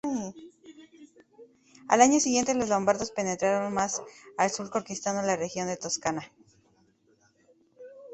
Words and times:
Al 1.87 2.01
año 2.01 2.19
siguiente, 2.19 2.55
los 2.55 2.69
lombardos 2.69 3.11
penetraron 3.11 3.71
más 3.71 4.01
al 4.35 4.49
sur, 4.49 4.71
conquistando 4.71 5.21
la 5.21 5.35
región 5.35 5.67
de 5.67 5.77
Toscana. 5.77 6.23